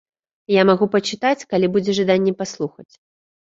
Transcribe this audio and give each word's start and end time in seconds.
Я 0.53 0.61
магу 0.69 0.87
пачытаць, 0.95 1.47
калі 1.51 1.69
будзе 1.75 1.91
жаданне 1.99 2.33
паслухаць. 2.41 2.89